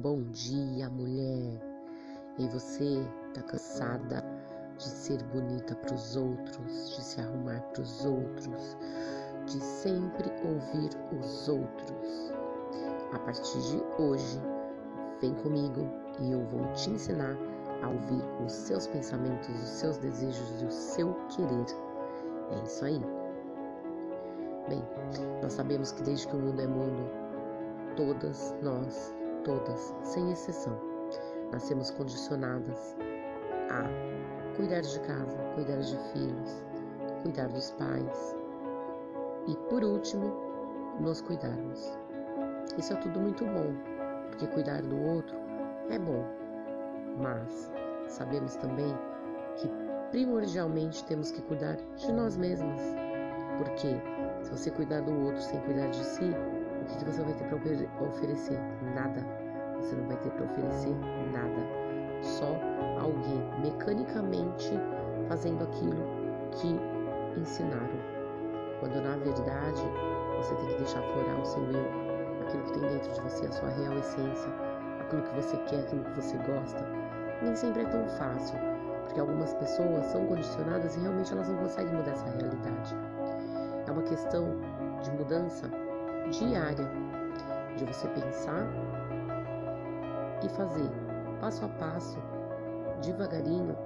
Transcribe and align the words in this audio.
Bom 0.00 0.22
dia, 0.30 0.88
mulher. 0.88 1.60
E 2.38 2.46
você 2.46 3.04
tá 3.34 3.42
cansada 3.42 4.24
de 4.76 4.84
ser 4.84 5.20
bonita 5.24 5.74
para 5.74 5.92
os 5.92 6.14
outros, 6.14 6.94
de 6.94 7.02
se 7.02 7.20
arrumar 7.20 7.60
para 7.72 7.82
os 7.82 8.06
outros, 8.06 8.76
de 9.46 9.60
sempre 9.60 10.30
ouvir 10.44 10.90
os 11.20 11.48
outros? 11.48 12.32
A 13.12 13.18
partir 13.18 13.58
de 13.58 13.82
hoje, 14.00 14.40
vem 15.20 15.34
comigo 15.34 15.80
e 16.20 16.30
eu 16.30 16.44
vou 16.44 16.72
te 16.74 16.90
ensinar 16.90 17.36
a 17.82 17.88
ouvir 17.88 18.22
os 18.46 18.52
seus 18.52 18.86
pensamentos, 18.86 19.48
os 19.48 19.68
seus 19.68 19.98
desejos 19.98 20.62
e 20.62 20.64
o 20.64 20.70
seu 20.70 21.12
querer. 21.30 21.66
É 22.52 22.64
isso 22.64 22.84
aí. 22.84 23.00
Bem, 24.68 24.84
nós 25.42 25.54
sabemos 25.54 25.90
que 25.90 26.04
desde 26.04 26.28
que 26.28 26.36
o 26.36 26.38
mundo 26.38 26.62
é 26.62 26.68
mundo, 26.68 27.10
todas 27.96 28.54
nós, 28.62 29.17
todas, 29.48 29.94
sem 30.02 30.30
exceção, 30.30 30.78
nascemos 31.50 31.90
condicionadas 31.92 32.94
a 33.70 34.54
cuidar 34.54 34.82
de 34.82 35.00
casa, 35.00 35.38
cuidar 35.54 35.78
de 35.78 35.96
filhos, 36.12 36.62
cuidar 37.22 37.48
dos 37.48 37.70
pais 37.72 38.36
e, 39.46 39.56
por 39.70 39.82
último, 39.82 40.36
nos 41.00 41.22
cuidarmos. 41.22 41.98
Isso 42.76 42.92
é 42.92 42.96
tudo 42.96 43.20
muito 43.20 43.42
bom, 43.46 43.72
porque 44.28 44.46
cuidar 44.48 44.82
do 44.82 45.00
outro 45.02 45.34
é 45.88 45.98
bom, 45.98 46.22
mas 47.16 47.72
sabemos 48.06 48.54
também 48.56 48.94
que 49.56 49.70
primordialmente 50.10 51.02
temos 51.06 51.30
que 51.30 51.40
cuidar 51.40 51.76
de 51.96 52.12
nós 52.12 52.36
mesmas, 52.36 52.82
porque 53.56 53.96
se 54.42 54.50
você 54.50 54.70
cuidar 54.70 55.00
do 55.00 55.24
outro 55.24 55.40
sem 55.40 55.58
cuidar 55.62 55.88
de 55.88 56.04
si, 56.04 56.34
o 56.94 56.98
que 56.98 57.04
você 57.04 57.22
vai 57.22 57.34
ter 57.34 57.44
para 57.44 58.08
oferecer? 58.08 58.58
Nada. 58.94 59.24
Você 59.76 59.94
não 59.94 60.08
vai 60.08 60.16
ter 60.16 60.30
para 60.30 60.44
oferecer 60.44 60.94
nada. 61.32 61.60
Só 62.22 62.58
alguém 63.00 63.40
mecanicamente 63.62 64.72
fazendo 65.28 65.64
aquilo 65.64 66.02
que 66.52 66.80
ensinaram. 67.38 68.18
Quando 68.80 69.00
na 69.02 69.16
verdade 69.16 69.82
você 70.36 70.54
tem 70.54 70.66
que 70.68 70.76
deixar 70.78 71.02
florar 71.02 71.40
o 71.40 71.44
seu 71.44 71.62
eu, 71.70 71.86
aquilo 72.42 72.62
que 72.64 72.72
tem 72.72 72.88
dentro 72.88 73.12
de 73.12 73.20
você, 73.20 73.46
a 73.46 73.52
sua 73.52 73.68
real 73.70 73.98
essência, 73.98 74.50
aquilo 75.00 75.22
que 75.22 75.34
você 75.36 75.56
quer, 75.68 75.80
aquilo 75.80 76.04
que 76.04 76.20
você 76.20 76.36
gosta. 76.38 76.84
Nem 77.42 77.54
sempre 77.54 77.82
é 77.82 77.86
tão 77.86 78.08
fácil, 78.08 78.58
porque 79.04 79.20
algumas 79.20 79.54
pessoas 79.54 80.06
são 80.06 80.26
condicionadas 80.26 80.96
e 80.96 81.00
realmente 81.00 81.32
elas 81.32 81.48
não 81.48 81.56
conseguem 81.58 81.94
mudar 81.94 82.12
essa 82.12 82.30
realidade. 82.30 82.96
É 83.86 83.90
uma 83.90 84.02
questão 84.02 84.56
de 85.02 85.10
mudança 85.12 85.70
diária, 86.30 86.90
de 87.76 87.84
você 87.84 88.08
pensar 88.08 88.66
e 90.44 90.48
fazer 90.50 90.90
passo 91.40 91.64
a 91.64 91.68
passo, 91.68 92.18
devagarinho, 93.02 93.76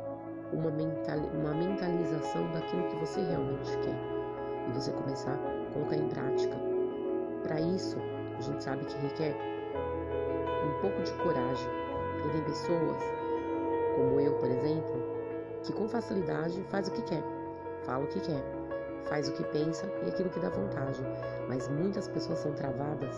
uma, 0.52 0.70
mental, 0.70 1.18
uma 1.34 1.54
mentalização 1.54 2.50
daquilo 2.52 2.88
que 2.88 2.96
você 2.96 3.20
realmente 3.22 3.70
quer. 3.78 3.96
E 4.68 4.72
você 4.72 4.92
começar 4.92 5.34
a 5.34 5.72
colocar 5.72 5.96
em 5.96 6.08
prática. 6.08 6.56
Para 7.42 7.60
isso, 7.60 7.98
a 8.38 8.40
gente 8.40 8.62
sabe 8.62 8.84
que 8.84 8.96
requer 8.98 9.36
um 10.64 10.80
pouco 10.80 11.02
de 11.02 11.12
coragem, 11.14 11.68
porque 12.14 12.38
tem 12.38 12.44
pessoas, 12.44 13.02
como 13.96 14.20
eu, 14.20 14.32
por 14.34 14.48
exemplo, 14.48 15.02
que 15.62 15.72
com 15.72 15.88
facilidade 15.88 16.62
faz 16.64 16.88
o 16.88 16.92
que 16.92 17.02
quer, 17.02 17.22
fala 17.84 18.04
o 18.04 18.08
que 18.08 18.20
quer, 18.20 18.42
faz 19.08 19.28
o 19.28 19.32
que 19.32 19.44
pensa 19.44 19.86
e 20.04 20.08
aquilo 20.08 20.30
que 20.30 20.40
dá 20.40 20.48
vontade. 20.48 21.02
Mas 21.48 21.68
muitas 21.68 22.08
pessoas 22.08 22.38
são 22.38 22.52
travadas, 22.52 23.16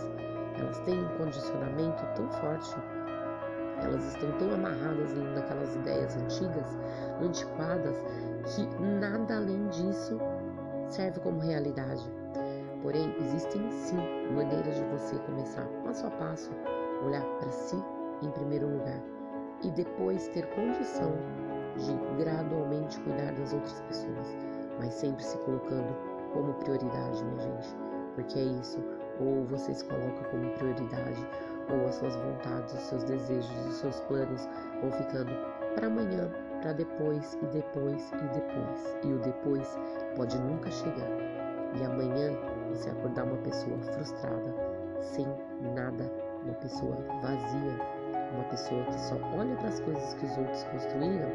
elas 0.58 0.78
têm 0.80 1.02
um 1.02 1.18
condicionamento 1.18 2.04
tão 2.14 2.28
forte, 2.40 2.74
elas 3.82 4.04
estão 4.06 4.30
tão 4.38 4.54
amarradas 4.54 5.12
naquelas 5.14 5.74
ideias 5.76 6.16
antigas, 6.16 6.78
antiquadas, 7.20 7.96
que 8.46 8.66
nada 9.00 9.36
além 9.36 9.66
disso 9.68 10.18
serve 10.88 11.20
como 11.20 11.40
realidade. 11.40 12.10
Porém, 12.82 13.14
existem 13.18 13.70
sim 13.70 13.96
maneiras 14.34 14.76
de 14.76 14.84
você 14.84 15.16
começar 15.20 15.66
passo 15.84 16.06
a 16.06 16.10
passo, 16.10 16.50
olhar 17.04 17.24
para 17.38 17.50
si 17.50 17.82
em 18.22 18.30
primeiro 18.30 18.68
lugar 18.68 19.00
e 19.62 19.70
depois 19.70 20.28
ter 20.28 20.46
condição 20.54 21.12
de 21.76 22.22
gradualmente 22.22 23.00
cuidar 23.00 23.32
das 23.32 23.52
outras 23.52 23.80
pessoas 23.82 24.53
mas 24.78 24.92
sempre 24.94 25.22
se 25.22 25.36
colocando 25.38 25.94
como 26.32 26.52
prioridade, 26.54 27.24
minha 27.24 27.38
gente. 27.38 27.76
Porque 28.14 28.38
é 28.38 28.42
isso, 28.42 28.78
ou 29.20 29.44
você 29.46 29.74
se 29.74 29.84
coloca 29.84 30.24
como 30.30 30.50
prioridade, 30.52 31.26
ou 31.70 31.86
as 31.86 31.94
suas 31.96 32.14
vontades, 32.16 32.74
os 32.74 32.80
seus 32.80 33.04
desejos, 33.04 33.66
os 33.66 33.76
seus 33.76 34.00
planos 34.02 34.48
vão 34.80 34.92
ficando 34.92 35.32
para 35.74 35.86
amanhã, 35.86 36.30
para 36.62 36.72
depois 36.72 37.34
e 37.42 37.46
depois 37.46 38.10
e 38.12 38.28
depois. 38.34 38.96
E 39.04 39.12
o 39.12 39.18
depois 39.18 39.78
pode 40.16 40.38
nunca 40.38 40.70
chegar. 40.70 41.10
E 41.74 41.84
amanhã 41.84 42.32
você 42.68 42.90
acordar 42.90 43.24
uma 43.24 43.36
pessoa 43.38 43.78
frustrada, 43.78 44.54
sem 45.00 45.26
nada, 45.74 46.10
uma 46.44 46.54
pessoa 46.54 46.96
vazia, 47.20 47.78
uma 48.34 48.44
pessoa 48.44 48.84
que 48.84 49.00
só 49.00 49.16
olha 49.36 49.56
para 49.56 49.68
as 49.68 49.80
coisas 49.80 50.14
que 50.14 50.26
os 50.26 50.38
outros 50.38 50.62
construíram 50.64 51.30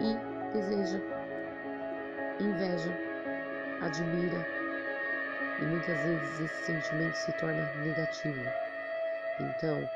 e 0.00 0.52
deseja 0.52 1.00
inveja, 2.40 2.92
admira 3.80 4.46
e 5.60 5.64
muitas 5.64 5.98
vezes 6.02 6.40
esse 6.40 6.66
sentimento 6.66 7.14
se 7.16 7.32
torna 7.32 7.74
negativo. 7.82 8.40
Então, 9.40 9.88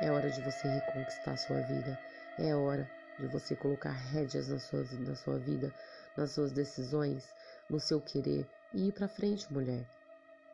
é 0.00 0.10
hora 0.10 0.30
de 0.30 0.40
você 0.40 0.66
reconquistar 0.66 1.36
sua 1.36 1.60
vida, 1.60 1.98
é 2.38 2.54
hora 2.54 2.90
de 3.18 3.26
você 3.26 3.54
colocar 3.54 3.90
rédeas 3.90 4.48
na 4.48 4.58
sua, 4.58 4.84
na 5.00 5.14
sua 5.14 5.38
vida, 5.38 5.74
nas 6.16 6.30
suas 6.32 6.52
decisões, 6.52 7.28
no 7.68 7.78
seu 7.78 8.00
querer 8.00 8.46
e 8.72 8.88
ir 8.88 8.92
para 8.92 9.08
frente, 9.08 9.52
mulher. 9.52 9.86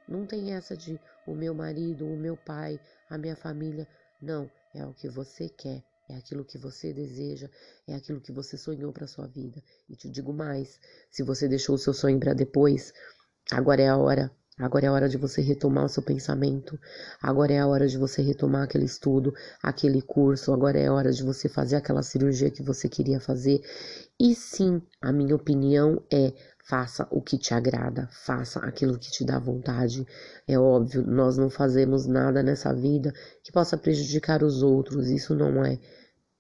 Não 0.09 0.27
tem 0.27 0.53
essa 0.53 0.77
de 0.77 1.01
o 1.27 1.35
meu 1.35 1.55
marido, 1.55 2.07
o 2.07 2.17
meu 2.17 2.37
pai, 2.37 2.81
a 3.09 3.17
minha 3.17 3.37
família. 3.37 3.87
Não, 4.21 4.51
é 4.75 4.85
o 4.85 4.93
que 4.93 5.09
você 5.09 5.49
quer. 5.49 5.83
É 6.09 6.17
aquilo 6.17 6.45
que 6.45 6.57
você 6.57 6.93
deseja, 6.93 7.51
é 7.87 7.95
aquilo 7.95 8.21
que 8.21 8.33
você 8.33 8.57
sonhou 8.57 8.93
para 8.93 9.07
sua 9.07 9.27
vida. 9.27 9.63
E 9.89 9.97
te 9.97 10.09
digo 10.09 10.33
mais, 10.33 10.79
se 11.11 11.23
você 11.23 11.49
deixou 11.49 11.75
o 11.75 11.79
seu 11.79 11.93
sonho 11.93 12.21
para 12.21 12.33
depois, 12.33 12.93
agora 13.51 13.83
é 13.83 13.89
a 13.89 13.97
hora. 13.97 14.31
Agora 14.59 14.87
é 14.87 14.89
a 14.89 14.93
hora 14.93 15.09
de 15.09 15.19
você 15.19 15.43
retomar 15.43 15.85
o 15.85 15.89
seu 15.89 16.03
pensamento. 16.03 16.79
Agora 17.21 17.53
é 17.53 17.59
a 17.59 17.67
hora 17.67 17.87
de 17.87 17.99
você 17.99 18.23
retomar 18.23 18.63
aquele 18.63 18.87
estudo, 18.87 19.35
aquele 19.63 20.01
curso. 20.01 20.51
Agora 20.51 20.79
é 20.79 20.87
a 20.87 20.93
hora 20.95 21.13
de 21.13 21.23
você 21.23 21.47
fazer 21.47 21.77
aquela 21.77 22.03
cirurgia 22.03 22.51
que 22.51 22.63
você 22.63 22.89
queria 22.89 23.21
fazer. 23.21 23.61
E 24.19 24.35
sim, 24.35 24.81
a 25.03 25.13
minha 25.13 25.37
opinião 25.37 26.03
é 26.11 26.33
Faça 26.69 27.07
o 27.13 27.23
que 27.23 27.39
te 27.39 27.55
agrada, 27.55 28.09
faça 28.11 28.59
aquilo 28.59 28.99
que 28.99 29.09
te 29.09 29.25
dá 29.25 29.39
vontade. 29.39 30.05
É 30.49 30.59
óbvio, 30.59 31.07
nós 31.07 31.37
não 31.37 31.49
fazemos 31.49 32.07
nada 32.07 32.43
nessa 32.43 32.75
vida 32.75 33.13
que 33.45 33.53
possa 33.53 33.79
prejudicar 33.79 34.43
os 34.43 34.65
outros, 34.65 35.09
isso 35.09 35.33
não 35.33 35.65
é 35.65 35.79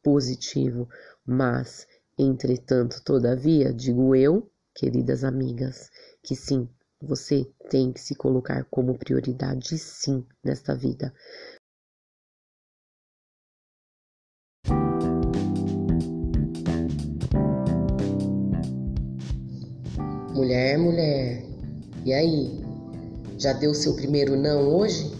positivo. 0.02 0.88
Mas, 1.24 1.86
entretanto, 2.18 3.00
todavia, 3.04 3.72
digo 3.72 4.16
eu, 4.16 4.50
queridas 4.74 5.22
amigas, 5.22 5.90
que 6.24 6.34
sim, 6.34 6.68
você 7.00 7.44
tem 7.70 7.92
que 7.92 8.00
se 8.00 8.16
colocar 8.16 8.64
como 8.70 8.98
prioridade, 8.98 9.78
sim, 9.78 10.26
nesta 10.42 10.74
vida. 10.74 11.14
Mulher, 20.36 20.76
mulher, 20.76 21.42
e 22.04 22.12
aí? 22.12 22.62
Já 23.38 23.54
deu 23.54 23.72
seu 23.72 23.94
primeiro 23.94 24.36
não 24.36 24.68
hoje? 24.68 25.10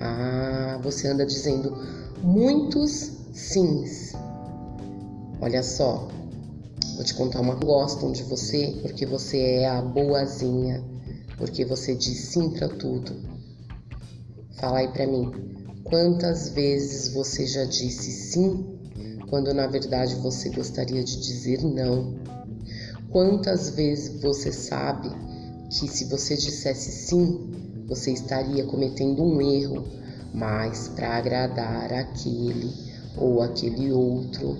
Ah, 0.00 0.78
você 0.84 1.08
anda 1.08 1.26
dizendo 1.26 1.76
muitos 2.22 3.10
sims. 3.32 4.12
Olha 5.40 5.64
só, 5.64 6.06
vou 6.94 7.02
te 7.02 7.12
contar 7.12 7.40
uma 7.40 7.56
gostam 7.56 8.12
de 8.12 8.22
você 8.22 8.78
porque 8.82 9.04
você 9.04 9.36
é 9.40 9.68
a 9.68 9.82
boazinha, 9.82 10.80
porque 11.36 11.64
você 11.64 11.96
diz 11.96 12.18
sim 12.18 12.50
para 12.50 12.68
tudo. 12.68 13.16
Fala 14.60 14.78
aí 14.78 14.88
para 14.92 15.08
mim, 15.08 15.32
quantas 15.82 16.50
vezes 16.50 17.12
você 17.12 17.44
já 17.48 17.64
disse 17.64 18.12
sim 18.12 18.64
quando 19.28 19.52
na 19.52 19.66
verdade 19.66 20.14
você 20.14 20.50
gostaria 20.50 21.02
de 21.02 21.20
dizer 21.20 21.64
não? 21.64 22.28
Quantas 23.10 23.70
vezes 23.70 24.20
você 24.20 24.52
sabe 24.52 25.10
que 25.70 25.88
se 25.88 26.04
você 26.04 26.36
dissesse 26.36 26.92
sim, 26.92 27.84
você 27.86 28.12
estaria 28.12 28.64
cometendo 28.64 29.22
um 29.22 29.40
erro, 29.40 29.82
mas 30.34 30.88
para 30.88 31.16
agradar 31.16 31.90
aquele 31.90 32.70
ou 33.16 33.42
aquele 33.42 33.90
outro, 33.92 34.58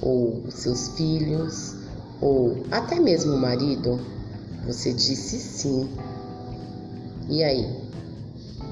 ou 0.00 0.48
seus 0.48 0.88
filhos, 0.90 1.74
ou 2.20 2.64
até 2.70 3.00
mesmo 3.00 3.34
o 3.34 3.38
marido, 3.38 4.00
você 4.64 4.92
disse 4.92 5.38
sim. 5.38 5.88
E 7.28 7.42
aí? 7.42 7.66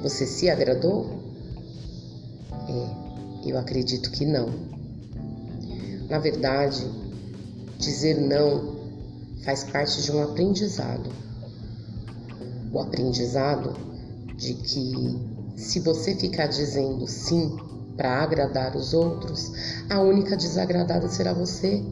Você 0.03 0.25
se 0.25 0.49
agradou? 0.49 1.21
É, 2.69 3.49
Eu 3.49 3.59
acredito 3.59 4.11
que 4.13 4.25
não. 4.25 4.51
Na 6.09 6.21
verdade, 6.21 6.89
dizer 7.79 8.21
não 8.21 8.77
faz 9.45 9.65
parte 9.65 10.03
de 10.03 10.13
um 10.13 10.23
aprendizado. 10.23 11.11
O 12.73 12.81
aprendizado 12.81 13.75
de 14.37 14.55
que 14.55 15.37
se 15.57 15.81
você 15.81 16.15
ficar 16.15 16.47
dizendo 16.47 17.07
sim 17.07 17.57
para 17.97 18.23
agradar 18.23 18.77
os 18.77 18.93
outros, 18.93 19.53
a 19.89 20.01
única 20.01 20.37
desagradada 20.37 21.09
será 21.09 21.33
você. 21.33 21.83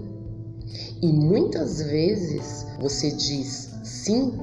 E 1.00 1.12
muitas 1.12 1.80
vezes 1.80 2.66
você 2.78 3.10
diz 3.10 3.70
sim 3.82 4.34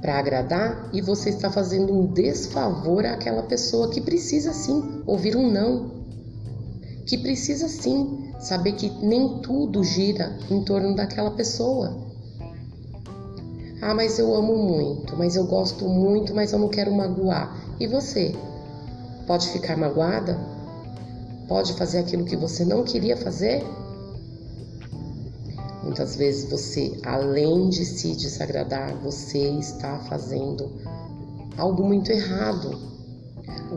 para 0.00 0.18
agradar 0.18 0.90
e 0.92 1.00
você 1.00 1.30
está 1.30 1.50
fazendo 1.50 1.92
um 1.92 2.06
desfavor 2.06 3.04
àquela 3.04 3.42
pessoa 3.42 3.90
que 3.90 4.00
precisa 4.00 4.52
sim 4.52 5.02
ouvir 5.06 5.36
um 5.36 5.50
não. 5.50 6.00
Que 7.06 7.18
precisa 7.18 7.68
sim 7.68 8.32
saber 8.38 8.72
que 8.72 8.88
nem 9.04 9.40
tudo 9.40 9.84
gira 9.84 10.38
em 10.50 10.64
torno 10.64 10.94
daquela 10.94 11.30
pessoa. 11.30 12.09
Ah, 13.82 13.94
mas 13.94 14.18
eu 14.18 14.34
amo 14.34 14.54
muito, 14.56 15.16
mas 15.16 15.36
eu 15.36 15.46
gosto 15.46 15.88
muito, 15.88 16.34
mas 16.34 16.52
eu 16.52 16.58
não 16.58 16.68
quero 16.68 16.92
magoar. 16.92 17.56
E 17.80 17.86
você? 17.86 18.34
Pode 19.26 19.48
ficar 19.48 19.76
magoada? 19.76 20.38
Pode 21.48 21.72
fazer 21.72 21.98
aquilo 21.98 22.24
que 22.24 22.36
você 22.36 22.62
não 22.64 22.84
queria 22.84 23.16
fazer? 23.16 23.64
Muitas 25.82 26.14
vezes 26.14 26.50
você, 26.50 27.00
além 27.04 27.70
de 27.70 27.86
se 27.86 28.14
desagradar, 28.14 28.94
você 28.96 29.38
está 29.58 29.98
fazendo 30.00 30.70
algo 31.56 31.82
muito 31.82 32.12
errado. 32.12 32.78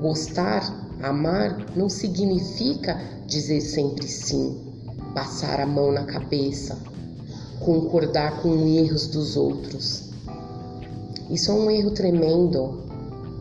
Gostar, 0.02 0.86
amar, 1.02 1.66
não 1.78 1.88
significa 1.88 3.02
dizer 3.26 3.62
sempre 3.62 4.06
sim, 4.06 4.62
passar 5.14 5.62
a 5.62 5.66
mão 5.66 5.92
na 5.94 6.04
cabeça, 6.04 6.78
concordar 7.64 8.42
com 8.42 8.68
erros 8.68 9.08
dos 9.08 9.36
outros. 9.36 10.10
Isso 11.30 11.52
é 11.52 11.54
um 11.54 11.72
erro 11.72 11.92
tremendo. 11.92 12.84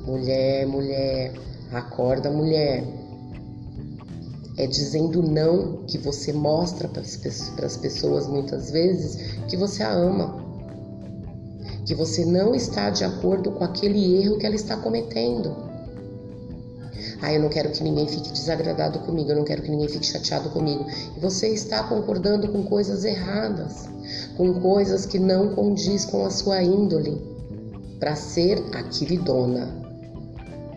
Mulher, 0.06 0.66
mulher, 0.66 1.32
acorda, 1.72 2.30
mulher 2.30 2.84
é 4.56 4.66
dizendo 4.66 5.22
não 5.22 5.84
que 5.86 5.98
você 5.98 6.32
mostra 6.32 6.88
para 6.88 7.00
as 7.00 7.76
pessoas 7.76 8.26
muitas 8.26 8.70
vezes 8.70 9.16
que 9.48 9.56
você 9.56 9.82
a 9.82 9.90
ama, 9.90 10.42
que 11.86 11.94
você 11.94 12.24
não 12.24 12.54
está 12.54 12.90
de 12.90 13.04
acordo 13.04 13.50
com 13.52 13.64
aquele 13.64 14.22
erro 14.22 14.38
que 14.38 14.46
ela 14.46 14.54
está 14.54 14.76
cometendo. 14.76 15.72
Ah, 17.20 17.32
eu 17.32 17.40
não 17.40 17.48
quero 17.48 17.70
que 17.70 17.82
ninguém 17.84 18.06
fique 18.06 18.30
desagradado 18.30 18.98
comigo, 19.00 19.30
eu 19.30 19.36
não 19.36 19.44
quero 19.44 19.62
que 19.62 19.70
ninguém 19.70 19.88
fique 19.88 20.06
chateado 20.06 20.50
comigo. 20.50 20.84
E 21.16 21.20
você 21.20 21.48
está 21.48 21.84
concordando 21.84 22.48
com 22.48 22.64
coisas 22.64 23.04
erradas, 23.04 23.88
com 24.36 24.60
coisas 24.60 25.06
que 25.06 25.18
não 25.18 25.54
condiz 25.54 26.04
com 26.04 26.24
a 26.24 26.30
sua 26.30 26.62
índole, 26.62 27.20
para 27.98 28.16
ser 28.16 28.58
a 28.72 28.82
queridona. 28.82 29.80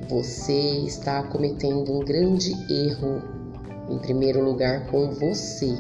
Você 0.10 0.84
está 0.86 1.24
cometendo 1.24 1.92
um 1.92 2.00
grande 2.00 2.52
erro 2.72 3.22
em 3.90 3.98
primeiro 3.98 4.44
lugar 4.44 4.86
com 4.88 5.10
você 5.12 5.76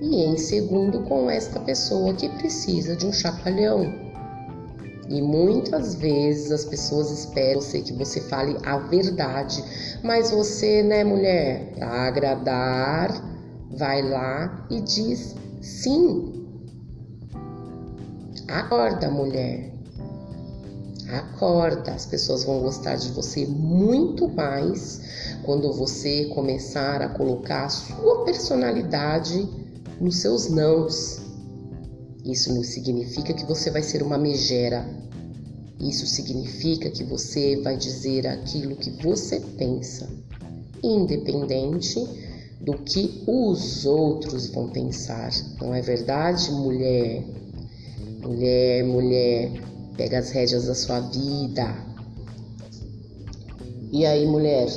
e 0.00 0.24
em 0.24 0.36
segundo 0.36 1.02
com 1.02 1.30
esta 1.30 1.60
pessoa 1.60 2.14
que 2.14 2.28
precisa 2.28 2.96
de 2.96 3.06
um 3.06 3.12
chacoalhão. 3.12 4.08
E 5.08 5.22
muitas 5.22 5.94
vezes 5.94 6.52
as 6.52 6.64
pessoas 6.64 7.10
esperam 7.10 7.60
você 7.60 7.80
que 7.80 7.94
você 7.94 8.20
fale 8.20 8.56
a 8.64 8.76
verdade, 8.78 9.64
mas 10.02 10.30
você, 10.30 10.82
né, 10.82 11.02
mulher, 11.02 11.72
para 11.74 12.06
agradar, 12.06 13.10
vai 13.70 14.02
lá 14.02 14.66
e 14.70 14.80
diz 14.80 15.34
sim. 15.62 16.37
Acorda, 18.48 19.10
mulher. 19.10 19.70
Acorda, 21.06 21.92
as 21.92 22.06
pessoas 22.06 22.44
vão 22.44 22.60
gostar 22.60 22.96
de 22.96 23.10
você 23.10 23.44
muito 23.44 24.26
mais 24.26 25.02
quando 25.44 25.70
você 25.70 26.24
começar 26.34 27.02
a 27.02 27.10
colocar 27.10 27.66
a 27.66 27.68
sua 27.68 28.24
personalidade 28.24 29.46
nos 30.00 30.16
seus 30.16 30.48
nãos. 30.48 31.20
Isso 32.24 32.54
não 32.54 32.64
significa 32.64 33.34
que 33.34 33.44
você 33.44 33.70
vai 33.70 33.82
ser 33.82 34.02
uma 34.02 34.16
megera. 34.16 34.88
Isso 35.78 36.06
significa 36.06 36.88
que 36.88 37.04
você 37.04 37.60
vai 37.60 37.76
dizer 37.76 38.26
aquilo 38.26 38.76
que 38.76 38.90
você 39.02 39.40
pensa, 39.58 40.08
independente 40.82 42.02
do 42.62 42.78
que 42.78 43.22
os 43.26 43.84
outros 43.84 44.46
vão 44.46 44.70
pensar. 44.70 45.30
Não 45.60 45.74
é 45.74 45.82
verdade, 45.82 46.50
mulher? 46.50 47.24
Mulher, 48.20 48.84
mulher, 48.84 49.52
pega 49.96 50.18
as 50.18 50.30
rédeas 50.30 50.66
da 50.66 50.74
sua 50.74 51.00
vida. 51.00 51.72
E 53.92 54.04
aí, 54.04 54.26
mulher, 54.26 54.68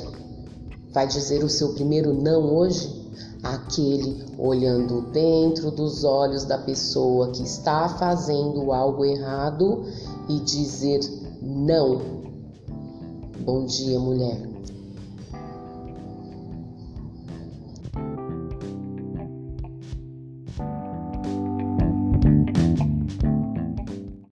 vai 0.94 1.08
dizer 1.08 1.44
o 1.44 1.50
seu 1.50 1.74
primeiro 1.74 2.14
não 2.14 2.54
hoje? 2.56 3.02
Aquele 3.42 4.24
olhando 4.38 5.02
dentro 5.12 5.72
dos 5.72 6.04
olhos 6.04 6.46
da 6.46 6.60
pessoa 6.60 7.32
que 7.32 7.42
está 7.42 7.90
fazendo 7.90 8.72
algo 8.72 9.04
errado 9.04 9.86
e 10.30 10.40
dizer 10.42 11.00
não. 11.42 12.00
Bom 13.40 13.66
dia, 13.66 14.00
mulher. 14.00 14.40